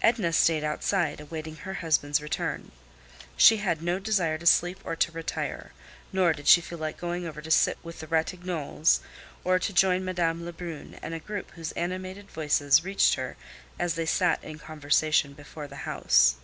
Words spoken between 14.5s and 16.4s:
conversation before the house.